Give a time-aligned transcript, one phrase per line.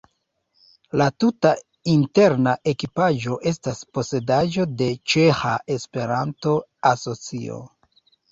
[1.01, 1.49] La tuta
[1.95, 7.63] interna ekipaĵo estas posedaĵo de Ĉeĥa Esperanto-Asocio.